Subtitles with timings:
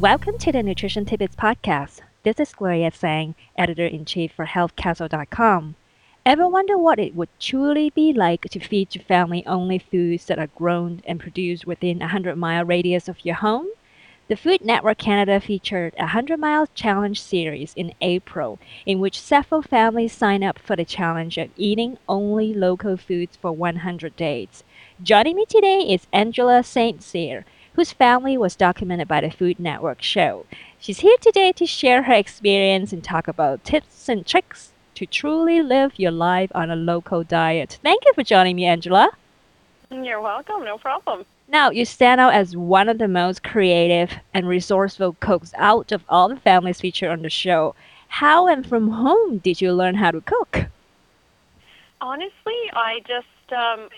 [0.00, 2.00] Welcome to the Nutrition Tidbits podcast.
[2.22, 5.74] This is Gloria Tsang, editor in chief for HealthCastle.com.
[6.24, 10.38] Ever wonder what it would truly be like to feed your family only foods that
[10.38, 13.66] are grown and produced within a 100 mile radius of your home?
[14.28, 19.60] The Food Network Canada featured a 100 Mile Challenge series in April, in which several
[19.60, 24.64] families signed up for the challenge of eating only local foods for 100 days.
[25.02, 27.02] Joining me today is Angela St.
[27.02, 30.44] Cyr, whose family was documented by the Food Network show.
[30.78, 35.62] She's here today to share her experience and talk about tips and tricks to truly
[35.62, 37.78] live your life on a local diet.
[37.82, 39.08] Thank you for joining me, Angela.
[39.90, 41.24] Mm, you're welcome, no problem.
[41.48, 46.04] Now, you stand out as one of the most creative and resourceful cooks out of
[46.10, 47.74] all the families featured on the show.
[48.08, 50.66] How and from whom did you learn how to cook?
[52.02, 53.88] Honestly, I just um,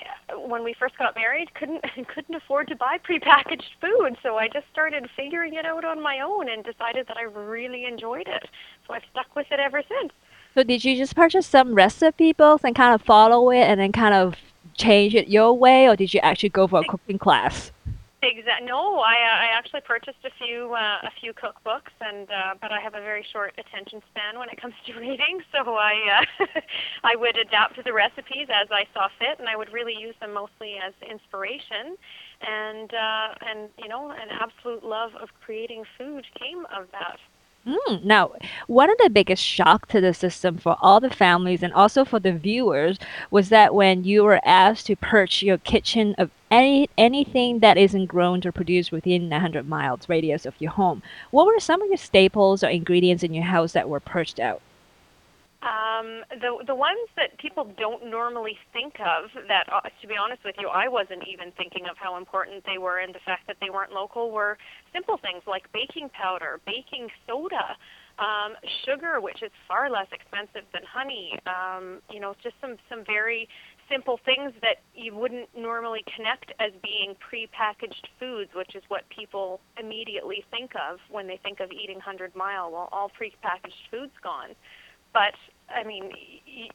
[0.49, 1.83] when we first got married couldn't
[2.15, 6.21] couldn't afford to buy prepackaged food, so I just started figuring it out on my
[6.21, 8.49] own and decided that I really enjoyed it.
[8.87, 10.13] So I've stuck with it ever since.
[10.55, 13.93] So did you just purchase some recipe books and kind of follow it and then
[13.93, 14.37] kind of
[14.75, 17.73] change it your way, or did you actually go for a cooking class?
[18.25, 18.69] Exactly.
[18.69, 22.71] No, I uh, I actually purchased a few uh, a few cookbooks, and uh, but
[22.71, 26.47] I have a very short attention span when it comes to reading, so I uh,
[27.03, 30.15] I would adapt to the recipes as I saw fit, and I would really use
[30.21, 31.97] them mostly as inspiration,
[32.47, 37.19] and uh, and you know an absolute love of creating food came of that.
[37.67, 38.33] Mm, now,
[38.69, 42.21] one of the biggest shock to the system for all the families and also for
[42.21, 42.99] the viewers
[43.33, 48.07] was that when you were asked to purge your kitchen of any anything that isn't
[48.07, 51.03] grown or produced within 100 miles radius of your home,
[51.33, 54.63] what were some of your staples or ingredients in your house that were purged out?
[55.63, 60.43] Um, the the ones that people don't normally think of that uh, to be honest
[60.45, 63.59] with you I wasn't even thinking of how important they were and the fact that
[63.61, 64.59] they weren't local were
[64.93, 67.79] simple things like baking powder, baking soda,
[68.19, 73.05] um, sugar which is far less expensive than honey, um, you know just some some
[73.07, 73.47] very
[73.89, 79.61] simple things that you wouldn't normally connect as being prepackaged foods, which is what people
[79.79, 82.73] immediately think of when they think of eating 100 mile.
[82.73, 84.57] Well, all prepackaged food's gone
[85.13, 85.35] but
[85.69, 86.11] I mean,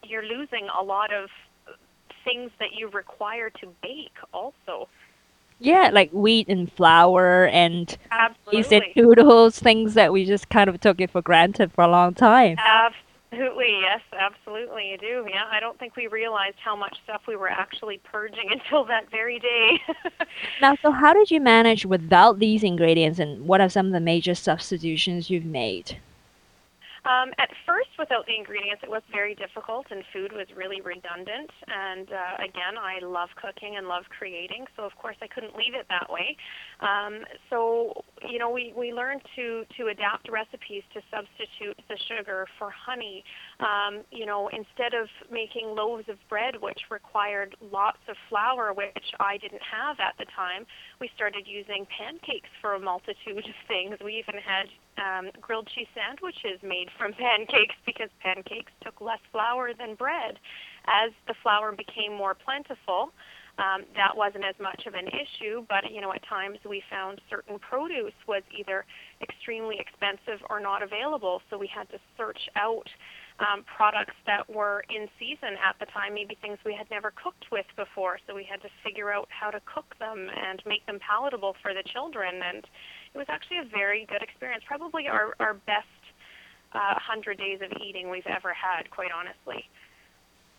[0.04, 1.30] you're losing a lot of
[2.24, 4.88] things that you require to bake also.
[5.60, 8.94] Yeah, like wheat and flour and Absolutely.
[8.96, 12.58] noodles, things that we just kind of took it for granted for a long time.
[12.60, 15.26] Absolutely, yes, absolutely, you do.
[15.28, 19.10] Yeah, I don't think we realized how much stuff we were actually purging until that
[19.10, 19.82] very day.
[20.62, 24.00] now, so how did you manage without these ingredients, and what are some of the
[24.00, 25.98] major substitutions you've made?
[27.08, 31.50] Um, at first, without the ingredients, it was very difficult, and food was really redundant.
[31.68, 35.74] And uh, again, I love cooking and love creating, so of course I couldn't leave
[35.74, 36.36] it that way.
[36.82, 42.46] Um, so you know, we we learned to to adapt recipes to substitute the sugar
[42.60, 43.24] for honey.
[43.62, 49.16] Um, you know, instead of making loaves of bread, which required lots of flour, which
[49.22, 50.66] I didn't have at the time,
[51.00, 53.96] we started using pancakes for a multitude of things.
[54.04, 54.68] We even had
[54.98, 60.40] um, grilled cheese sandwiches made from pancakes because pancakes took less flour than bread.
[60.88, 63.12] As the flour became more plentiful,
[63.58, 67.20] um, that wasn't as much of an issue, but you know at times we found
[67.30, 68.86] certain produce was either
[69.22, 72.88] extremely expensive or not available, so we had to search out
[73.40, 77.46] um, products that were in season at the time, maybe things we had never cooked
[77.52, 81.00] with before, so we had to figure out how to cook them and make them
[81.00, 82.66] palatable for the children, and
[83.14, 85.88] it was actually a very good experience, probably our, our best
[86.74, 89.68] uh, 100 days of eating we've ever had, quite honestly.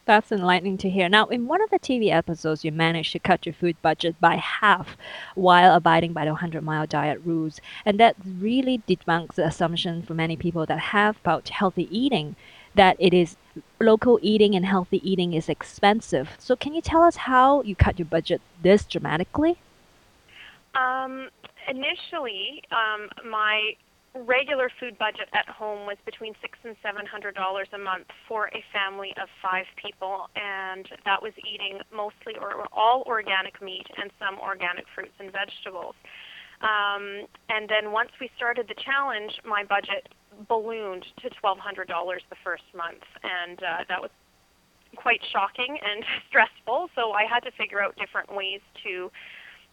[0.04, 1.06] That's enlightening to hear.
[1.06, 4.36] Now, in one of the TV episodes, you managed to cut your food budget by
[4.36, 4.96] half
[5.34, 7.60] while abiding by the 100 mile diet rules.
[7.84, 12.36] And that really debunks the assumption for many people that have about healthy eating
[12.74, 13.36] that it is
[13.80, 16.30] local eating and healthy eating is expensive.
[16.38, 19.58] So, can you tell us how you cut your budget this dramatically?
[20.74, 21.28] Um,
[21.68, 23.72] initially, um, my
[24.14, 28.48] regular food budget at home was between six and seven hundred dollars a month for
[28.48, 34.10] a family of five people, and that was eating mostly or all organic meat and
[34.18, 35.94] some organic fruits and vegetables.
[36.60, 40.08] Um, and then once we started the challenge, my budget
[40.48, 44.10] ballooned to twelve hundred dollars the first month, and uh, that was
[44.96, 46.88] quite shocking and stressful.
[46.94, 49.10] So I had to figure out different ways to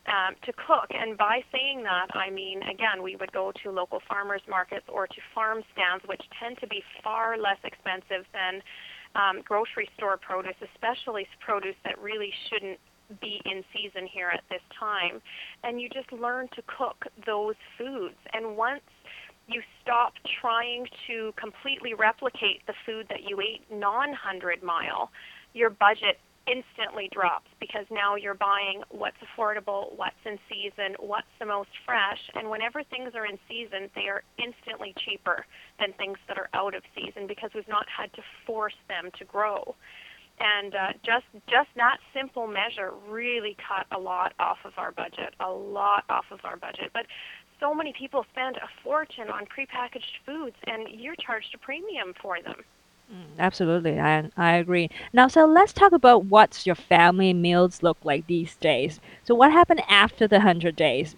[0.07, 0.89] um, to cook.
[0.89, 5.07] And by saying that, I mean, again, we would go to local farmers markets or
[5.07, 8.61] to farm stands, which tend to be far less expensive than
[9.15, 12.79] um, grocery store produce, especially produce that really shouldn't
[13.21, 15.21] be in season here at this time.
[15.63, 18.17] And you just learn to cook those foods.
[18.33, 18.81] And once
[19.47, 25.11] you stop trying to completely replicate the food that you ate non 100 mile,
[25.53, 26.17] your budget
[26.47, 32.19] instantly drops because now you're buying what's affordable, what's in season, what's the most fresh,
[32.35, 35.45] and whenever things are in season, they are instantly cheaper
[35.79, 39.25] than things that are out of season because we've not had to force them to
[39.25, 39.75] grow.
[40.39, 45.33] And uh, just just that simple measure really cut a lot off of our budget,
[45.39, 46.91] a lot off of our budget.
[46.93, 47.05] But
[47.59, 52.41] so many people spend a fortune on prepackaged foods, and you're charged a premium for
[52.41, 52.63] them.
[53.11, 54.89] Mm, absolutely, I I agree.
[55.13, 58.99] Now, so let's talk about what your family meals look like these days.
[59.23, 61.15] So, what happened after the hundred days?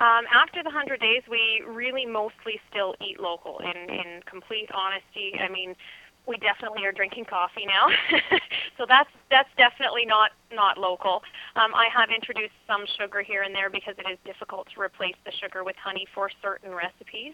[0.00, 3.58] Um, after the 100 days, we really mostly still eat local.
[3.60, 5.74] In, in complete honesty, I mean,
[6.26, 7.88] we definitely are drinking coffee now.
[8.78, 11.22] so that's that's definitely not not local.
[11.56, 15.16] Um, I have introduced some sugar here and there because it is difficult to replace
[15.24, 17.32] the sugar with honey for certain recipes.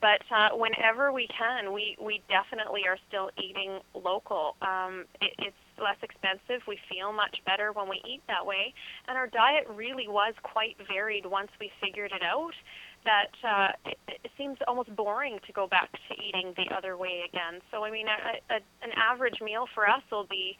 [0.00, 4.56] But uh, whenever we can, we we definitely are still eating local.
[4.62, 6.64] Um, it, it's less expensive.
[6.66, 8.72] We feel much better when we eat that way,
[9.06, 12.56] and our diet really was quite varied once we figured it out
[13.04, 17.22] that uh, it, it seems almost boring to go back to eating the other way
[17.28, 17.60] again.
[17.70, 20.56] So I mean, a, a, an average meal for us will be,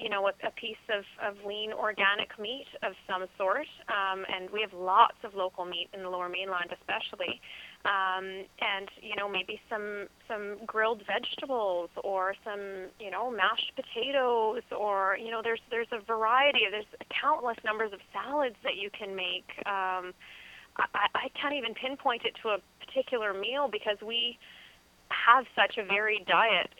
[0.00, 4.48] you know, a, a piece of, of lean organic meat of some sort, um, and
[4.50, 7.40] we have lots of local meat in the Lower Mainland, especially.
[7.84, 14.60] Um, and you know maybe some some grilled vegetables or some you know mashed potatoes
[14.76, 19.16] or you know there's there's a variety there's countless numbers of salads that you can
[19.16, 20.12] make um,
[20.76, 24.38] I, I can't even pinpoint it to a particular meal because we
[25.08, 26.70] have such a varied diet.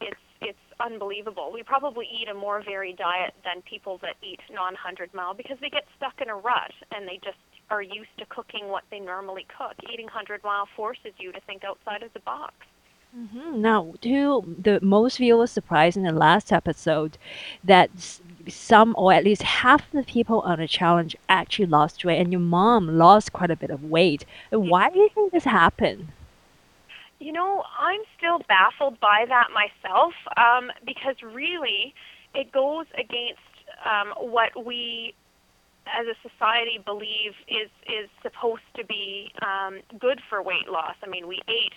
[0.00, 1.50] It's it's unbelievable.
[1.52, 5.68] We probably eat a more varied diet than people that eat non-100 mile because they
[5.68, 7.38] get stuck in a rut and they just
[7.70, 9.74] are used to cooking what they normally cook.
[9.92, 12.54] Eating 100 mile forces you to think outside of the box.
[13.14, 17.18] hmm Now, to the most viewers' surprise in the last episode,
[17.62, 17.90] that
[18.48, 22.40] some or at least half the people on the challenge actually lost weight, and your
[22.40, 24.24] mom lost quite a bit of weight.
[24.50, 26.08] Why do you think this happened?
[27.20, 31.94] You know, I'm still baffled by that myself um, because really
[32.34, 33.44] it goes against
[33.84, 35.14] um, what we
[35.86, 40.94] as a society believe is is supposed to be um, good for weight loss.
[41.04, 41.74] I mean, we ate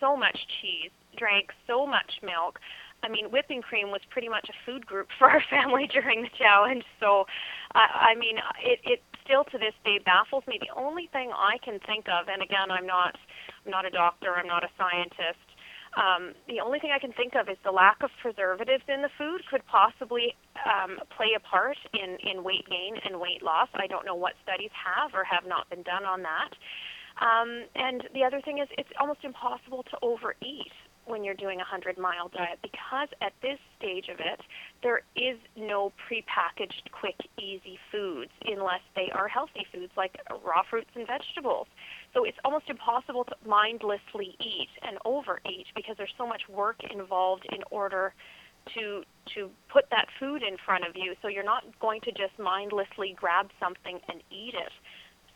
[0.00, 2.58] so much cheese, drank so much milk.
[3.02, 6.30] I mean, whipping cream was pretty much a food group for our family during the
[6.38, 6.84] challenge.
[7.00, 7.26] So,
[7.74, 10.58] I, I mean, it, it still to this day baffles me.
[10.60, 13.16] The only thing I can think of, and again, I'm not,
[13.66, 15.42] I'm not a doctor, I'm not a scientist.
[15.96, 19.08] Um, the only thing I can think of is the lack of preservatives in the
[19.18, 23.68] food could possibly um, play a part in, in weight gain and weight loss.
[23.74, 26.52] I don't know what studies have or have not been done on that.
[27.18, 30.70] Um, and the other thing is, it's almost impossible to overeat
[31.06, 34.40] when you're doing a 100 mile diet because at this stage of it,
[34.82, 40.90] there is no prepackaged, quick, easy foods unless they are healthy foods like raw fruits
[40.94, 41.66] and vegetables.
[42.14, 47.46] So it's almost impossible to mindlessly eat and overeat because there's so much work involved
[47.50, 48.12] in order
[48.74, 49.02] to
[49.34, 53.14] to put that food in front of you so you're not going to just mindlessly
[53.16, 54.72] grab something and eat it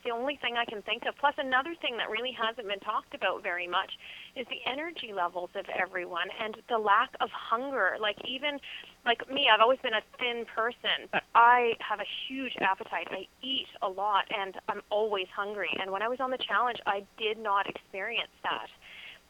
[0.04, 1.14] the only thing I can think of.
[1.18, 3.92] Plus, another thing that really hasn't been talked about very much
[4.36, 7.96] is the energy levels of everyone and the lack of hunger.
[8.00, 8.58] Like, even
[9.04, 13.08] like me, I've always been a thin person, but I have a huge appetite.
[13.10, 15.70] I eat a lot and I'm always hungry.
[15.80, 18.68] And when I was on the challenge, I did not experience that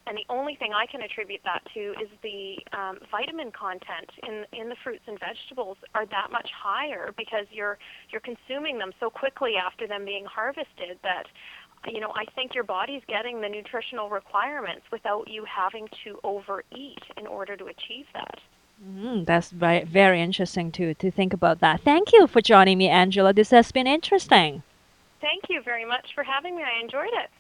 [0.07, 4.45] and the only thing I can attribute that to is the um, vitamin content in
[4.59, 7.79] in the fruits and vegetables are that much higher because you're
[8.11, 11.27] you're consuming them so quickly after them being harvested that
[11.87, 17.03] you know I think your body's getting the nutritional requirements without you having to overeat
[17.17, 18.41] in order to achieve that.
[18.83, 21.83] Mm, that's very, very interesting to to think about that.
[21.83, 23.33] Thank you for joining me, Angela.
[23.33, 24.63] This has been interesting.
[25.21, 26.63] Thank you very much for having me.
[26.63, 27.31] I enjoyed it.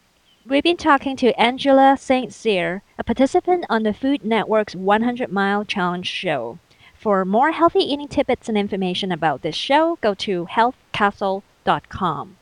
[0.50, 2.34] We've been talking to Angela St.
[2.34, 6.58] Cyr, a participant on the Food Network's 100 Mile Challenge show.
[6.92, 12.36] For more healthy eating tidbits and information about this show, go to healthcastle.com.